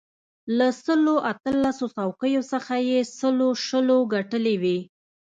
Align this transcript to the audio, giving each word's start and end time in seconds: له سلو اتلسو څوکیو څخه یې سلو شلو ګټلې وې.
له 0.57 0.67
سلو 0.83 1.15
اتلسو 1.31 1.85
څوکیو 1.95 2.41
څخه 2.51 2.75
یې 2.89 2.99
سلو 3.19 3.49
شلو 3.65 3.97
ګټلې 4.13 4.55
وې. 4.61 4.79